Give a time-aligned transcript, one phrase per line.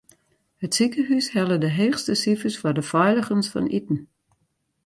[0.65, 3.99] It sikehús helle de heechste sifers foar de feiligens fan iten.